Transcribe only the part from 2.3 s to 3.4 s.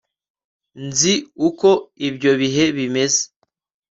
bihe bimeze